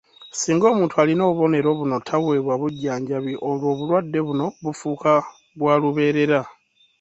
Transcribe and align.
Singa 0.33 0.65
omuntu 0.73 0.95
alina 1.01 1.23
obubonero 1.25 1.69
buno 1.79 1.95
taweebwa 2.07 2.53
bujjanjabi, 2.61 3.33
olwo 3.49 3.65
obulwadde 3.73 4.19
buno 4.27 4.45
bufuuka 4.63 5.11
bwa 5.59 5.73
lubeerera 5.81 6.39